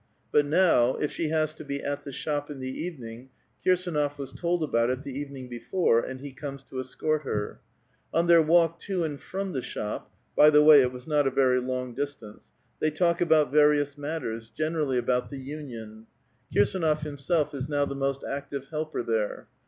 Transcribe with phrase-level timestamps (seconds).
[0.31, 3.29] But now, if she has to be at the shop in the evening,
[3.63, 7.59] Kirs^nof was told about it the evening before, and he comes to escort her.
[8.11, 11.29] On their walk to and from the shop,— by the way, it was not a
[11.29, 16.07] very long distance,— they Udk about various matters, generally about the union.
[16.51, 19.49] Kirsdnof himself is now the most active helper there.